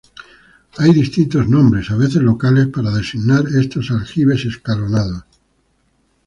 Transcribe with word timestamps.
Hay 0.79 0.93
distintos 0.95 1.47
nombres, 1.47 1.91
a 1.91 1.95
veces 1.95 2.23
locales, 2.23 2.69
para 2.69 2.89
designar 2.89 3.45
estos 3.55 3.91
aljibes 3.91 4.45
escalonados. 4.45 5.25